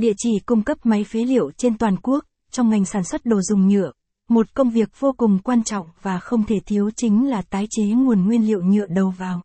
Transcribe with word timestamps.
địa 0.00 0.12
chỉ 0.16 0.38
cung 0.46 0.62
cấp 0.62 0.78
máy 0.86 1.04
phế 1.04 1.24
liệu 1.24 1.50
trên 1.56 1.78
toàn 1.78 1.96
quốc, 2.02 2.24
trong 2.50 2.70
ngành 2.70 2.84
sản 2.84 3.04
xuất 3.04 3.26
đồ 3.26 3.42
dùng 3.42 3.68
nhựa. 3.68 3.92
Một 4.28 4.54
công 4.54 4.70
việc 4.70 4.88
vô 4.98 5.12
cùng 5.16 5.38
quan 5.38 5.64
trọng 5.64 5.86
và 6.02 6.18
không 6.18 6.44
thể 6.44 6.60
thiếu 6.66 6.90
chính 6.96 7.30
là 7.30 7.42
tái 7.42 7.66
chế 7.70 7.82
nguồn 7.84 8.26
nguyên 8.26 8.46
liệu 8.46 8.62
nhựa 8.62 8.86
đầu 8.86 9.10
vào. 9.18 9.42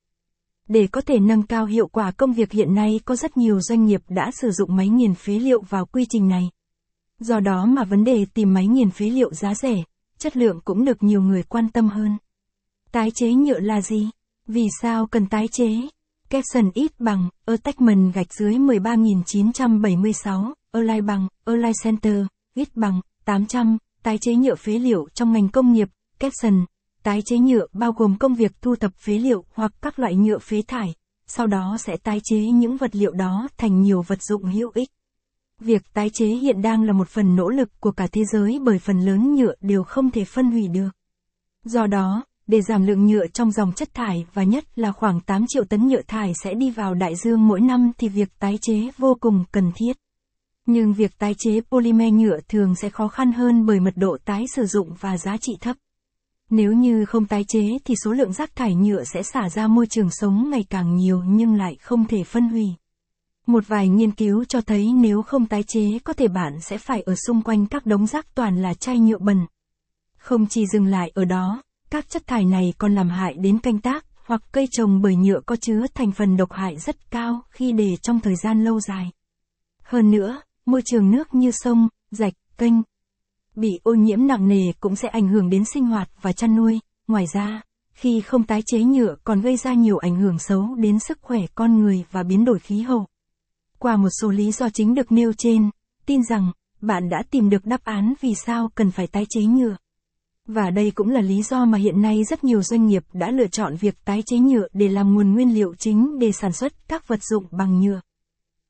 Để 0.68 0.88
có 0.88 1.02
thể 1.02 1.20
nâng 1.20 1.44
cao 1.44 1.66
hiệu 1.66 1.88
quả 1.88 2.12
công 2.12 2.34
việc 2.34 2.52
hiện 2.52 2.76
nay 2.76 3.00
có 3.06 3.16
rất 3.16 3.38
nhiều 3.38 3.62
doanh 3.62 3.86
nghiệp 3.86 4.02
đã 4.10 4.32
sử 4.42 4.52
dụng 4.52 4.76
máy 4.76 4.90
nghiền 4.90 5.14
phế 5.16 5.40
liệu 5.40 5.62
vào 5.62 5.86
quy 5.86 6.06
trình 6.10 6.28
này. 6.28 6.50
Do 7.20 7.40
đó 7.40 7.66
mà 7.66 7.84
vấn 7.84 8.04
đề 8.04 8.26
tìm 8.34 8.54
máy 8.54 8.68
nghiền 8.68 8.90
phế 8.92 9.06
liệu 9.06 9.34
giá 9.34 9.56
rẻ, 9.56 9.84
chất 10.18 10.38
lượng 10.38 10.60
cũng 10.66 10.86
được 10.86 11.04
nhiều 11.04 11.22
người 11.22 11.44
quan 11.44 11.70
tâm 11.70 11.90
hơn. 11.90 12.18
Tái 12.92 13.12
chế 13.12 13.34
nhựa 13.34 13.60
là 13.60 13.82
gì? 13.82 14.10
Vì 14.48 14.68
sao 14.82 15.08
cần 15.08 15.26
tái 15.26 15.48
chế? 15.52 15.68
Caption 16.36 16.72
ít 16.74 17.00
bằng, 17.00 17.30
attachment 17.46 18.14
gạch 18.14 18.34
dưới 18.34 18.58
13976, 18.60 20.54
Align 20.72 21.06
bằng, 21.06 21.28
Align 21.46 21.72
Center, 21.84 22.26
ít 22.56 22.76
bằng, 22.76 23.02
800, 23.26 23.78
tái 24.04 24.18
chế 24.22 24.36
nhựa 24.36 24.56
phế 24.56 24.72
liệu 24.72 25.08
trong 25.14 25.34
ngành 25.34 25.50
công 25.50 25.74
nghiệp, 25.74 25.90
caption, 26.20 26.66
tái 27.04 27.22
chế 27.26 27.38
nhựa 27.38 27.66
bao 27.74 27.92
gồm 27.92 28.18
công 28.18 28.36
việc 28.36 28.52
thu 28.62 28.76
thập 28.76 28.92
phế 28.96 29.14
liệu 29.14 29.46
hoặc 29.54 29.72
các 29.82 30.00
loại 30.00 30.16
nhựa 30.16 30.40
phế 30.40 30.62
thải, 30.68 30.94
sau 31.28 31.48
đó 31.48 31.78
sẽ 31.80 31.98
tái 31.98 32.20
chế 32.24 32.38
những 32.38 32.78
vật 32.78 32.96
liệu 32.96 33.12
đó 33.12 33.48
thành 33.58 33.82
nhiều 33.82 34.02
vật 34.02 34.24
dụng 34.24 34.44
hữu 34.44 34.72
ích. 34.74 34.90
Việc 35.60 35.94
tái 35.94 36.10
chế 36.14 36.28
hiện 36.28 36.62
đang 36.62 36.84
là 36.84 36.94
một 36.94 37.10
phần 37.10 37.36
nỗ 37.36 37.50
lực 37.50 37.70
của 37.80 37.92
cả 37.92 38.08
thế 38.12 38.22
giới 38.32 38.60
bởi 38.64 38.80
phần 38.80 39.00
lớn 39.00 39.36
nhựa 39.36 39.54
đều 39.62 39.84
không 39.84 40.12
thể 40.12 40.26
phân 40.26 40.52
hủy 40.52 40.68
được. 40.68 40.90
Do 41.64 41.88
đó, 41.88 42.24
để 42.48 42.62
giảm 42.62 42.86
lượng 42.86 43.06
nhựa 43.06 43.28
trong 43.28 43.52
dòng 43.52 43.72
chất 43.72 43.94
thải 43.94 44.26
và 44.34 44.44
nhất 44.44 44.64
là 44.76 44.92
khoảng 44.92 45.20
8 45.20 45.46
triệu 45.48 45.64
tấn 45.64 45.88
nhựa 45.88 46.02
thải 46.02 46.34
sẽ 46.44 46.54
đi 46.54 46.72
vào 46.72 46.94
đại 46.94 47.16
dương 47.16 47.48
mỗi 47.48 47.62
năm 47.62 47.92
thì 47.98 48.10
việc 48.10 48.30
tái 48.40 48.58
chế 48.62 48.90
vô 48.98 49.18
cùng 49.20 49.44
cần 49.52 49.72
thiết. 49.76 49.98
Nhưng 50.66 50.94
việc 50.94 51.18
tái 51.18 51.36
chế 51.38 51.62
polymer 51.62 52.14
nhựa 52.14 52.38
thường 52.48 52.76
sẽ 52.76 52.90
khó 52.90 53.08
khăn 53.08 53.32
hơn 53.32 53.66
bởi 53.66 53.80
mật 53.80 53.94
độ 53.96 54.18
tái 54.26 54.46
sử 54.56 54.66
dụng 54.66 54.90
và 55.00 55.18
giá 55.18 55.38
trị 55.42 55.58
thấp. 55.62 55.76
Nếu 56.50 56.74
như 56.74 57.06
không 57.06 57.26
tái 57.26 57.44
chế 57.48 57.78
thì 57.86 57.96
số 58.04 58.12
lượng 58.12 58.34
rác 58.34 58.56
thải 58.56 58.76
nhựa 58.76 59.04
sẽ 59.04 59.24
xả 59.24 59.50
ra 59.50 59.68
môi 59.68 59.88
trường 59.88 60.10
sống 60.12 60.50
ngày 60.50 60.66
càng 60.70 60.96
nhiều 60.96 61.22
nhưng 61.26 61.56
lại 61.56 61.76
không 61.82 62.06
thể 62.06 62.24
phân 62.24 62.50
hủy. 62.50 62.66
Một 63.48 63.68
vài 63.68 63.90
nghiên 63.90 64.12
cứu 64.12 64.44
cho 64.46 64.62
thấy 64.62 64.94
nếu 64.94 65.22
không 65.22 65.46
tái 65.46 65.64
chế 65.68 66.00
có 66.04 66.14
thể 66.14 66.28
bạn 66.28 66.60
sẽ 66.62 66.78
phải 66.78 67.02
ở 67.02 67.16
xung 67.28 67.42
quanh 67.42 67.66
các 67.66 67.86
đống 67.86 68.08
rác 68.08 68.36
toàn 68.36 68.62
là 68.62 68.74
chai 68.74 69.00
nhựa 69.00 69.18
bẩn. 69.18 69.46
Không 70.18 70.48
chỉ 70.48 70.66
dừng 70.68 70.86
lại 70.86 71.12
ở 71.14 71.26
đó, 71.26 71.62
các 71.90 72.10
chất 72.10 72.28
thải 72.28 72.46
này 72.46 72.74
còn 72.78 72.96
làm 72.96 73.10
hại 73.10 73.34
đến 73.34 73.60
canh 73.60 73.80
tác 73.80 74.06
hoặc 74.26 74.42
cây 74.52 74.68
trồng 74.72 75.02
bởi 75.02 75.16
nhựa 75.16 75.40
có 75.46 75.56
chứa 75.56 75.86
thành 75.94 76.12
phần 76.12 76.38
độc 76.38 76.52
hại 76.52 76.78
rất 76.78 77.12
cao 77.12 77.42
khi 77.50 77.72
để 77.72 77.98
trong 78.02 78.20
thời 78.20 78.36
gian 78.36 78.64
lâu 78.64 78.80
dài. 78.80 79.12
Hơn 79.84 80.12
nữa, 80.12 80.42
môi 80.66 80.82
trường 80.86 81.12
nước 81.12 81.36
như 81.36 81.52
sông, 81.52 81.88
rạch, 82.12 82.34
kênh 82.58 82.74
bị 83.56 83.80
ô 83.84 83.94
nhiễm 83.94 84.28
nặng 84.28 84.48
nề 84.48 84.72
cũng 84.80 84.96
sẽ 84.96 85.08
ảnh 85.08 85.28
hưởng 85.28 85.50
đến 85.50 85.64
sinh 85.74 85.86
hoạt 85.86 86.10
và 86.22 86.34
chăn 86.34 86.56
nuôi. 86.56 86.80
Ngoài 87.08 87.26
ra, 87.34 87.62
khi 87.94 88.22
không 88.22 88.44
tái 88.44 88.62
chế 88.66 88.84
nhựa 88.84 89.16
còn 89.24 89.42
gây 89.42 89.58
ra 89.58 89.74
nhiều 89.74 89.98
ảnh 89.98 90.16
hưởng 90.16 90.40
xấu 90.40 90.76
đến 90.76 91.00
sức 91.00 91.18
khỏe 91.22 91.40
con 91.56 91.80
người 91.80 92.06
và 92.12 92.24
biến 92.24 92.46
đổi 92.46 92.60
khí 92.60 92.82
hậu. 92.82 93.08
Qua 93.80 93.96
một 93.96 94.10
số 94.22 94.30
lý 94.30 94.52
do 94.52 94.70
chính 94.70 94.94
được 94.96 95.12
nêu 95.12 95.34
trên, 95.38 95.70
tin 96.06 96.24
rằng 96.24 96.52
bạn 96.82 97.10
đã 97.10 97.24
tìm 97.32 97.50
được 97.50 97.66
đáp 97.66 97.84
án 97.84 98.14
vì 98.22 98.34
sao 98.46 98.70
cần 98.76 98.92
phải 98.92 99.08
tái 99.08 99.26
chế 99.30 99.42
nhựa. 99.42 99.76
Và 100.48 100.70
đây 100.70 100.92
cũng 100.96 101.10
là 101.10 101.22
lý 101.22 101.44
do 101.44 101.66
mà 101.66 101.78
hiện 101.78 102.02
nay 102.02 102.24
rất 102.24 102.44
nhiều 102.44 102.64
doanh 102.64 102.86
nghiệp 102.86 103.04
đã 103.14 103.32
lựa 103.32 103.48
chọn 103.48 103.76
việc 103.76 103.96
tái 104.06 104.24
chế 104.26 104.38
nhựa 104.38 104.68
để 104.74 104.88
làm 104.88 105.14
nguồn 105.14 105.34
nguyên 105.34 105.54
liệu 105.54 105.76
chính 105.76 106.20
để 106.20 106.32
sản 106.32 106.52
xuất 106.52 106.88
các 106.88 107.08
vật 107.08 107.24
dụng 107.24 107.46
bằng 107.52 107.82
nhựa. 107.82 108.02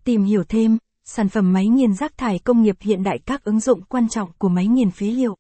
Tìm 0.04 0.24
hiểu 0.24 0.44
thêm, 0.44 0.78
sản 1.06 1.30
phẩm 1.30 1.54
máy 1.54 1.68
nghiền 1.68 1.94
rác 1.94 2.18
thải 2.18 2.40
công 2.40 2.62
nghiệp 2.62 2.76
hiện 2.80 3.04
đại 3.04 3.20
các 3.26 3.44
ứng 3.44 3.60
dụng 3.60 3.82
quan 3.90 4.10
trọng 4.10 4.30
của 4.38 4.50
máy 4.50 4.68
nghiền 4.68 4.92
phế 4.92 5.06
liệu. 5.06 5.36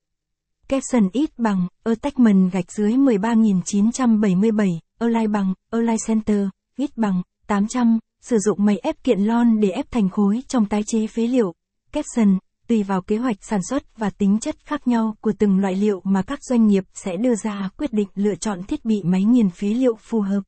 Capson 0.67 1.09
ít 1.13 1.39
bằng, 1.39 1.67
attachment 1.83 2.52
gạch 2.52 2.72
dưới 2.72 2.97
13977, 2.97 4.79
online 5.00 5.28
bằng, 5.28 5.53
online 5.69 5.97
Center, 6.07 6.47
ít 6.78 6.97
bằng, 6.97 7.22
800, 7.47 8.00
sử 8.22 8.38
dụng 8.40 8.66
máy 8.66 8.78
ép 8.78 9.03
kiện 9.03 9.19
lon 9.19 9.59
để 9.59 9.69
ép 9.69 9.91
thành 9.91 10.09
khối 10.09 10.44
trong 10.47 10.66
tái 10.66 10.84
chế 10.85 11.07
phế 11.07 11.28
liệu. 11.28 11.53
Capson, 11.91 12.38
tùy 12.68 12.84
vào 12.84 13.02
kế 13.02 13.18
hoạch 13.18 13.38
sản 13.42 13.59
xuất 13.70 13.98
và 13.98 14.09
tính 14.09 14.40
chất 14.40 14.56
khác 14.66 14.88
nhau 14.88 15.16
của 15.22 15.34
từng 15.40 15.59
loại 15.59 15.76
liệu 15.76 16.02
mà 16.03 16.22
các 16.22 16.40
doanh 16.44 16.68
nghiệp 16.68 16.84
sẽ 16.94 17.18
đưa 17.18 17.36
ra 17.36 17.70
quyết 17.78 17.94
định 17.94 18.08
lựa 18.16 18.36
chọn 18.36 18.64
thiết 18.64 18.86
bị 18.86 19.03
máy 19.03 19.24
nghiền 19.24 19.50
phế 19.50 19.68
liệu 19.68 19.96
phù 19.96 20.22
hợp. 20.22 20.42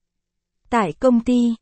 Tại 0.69 0.93
công 0.93 1.19
ty 1.19 1.55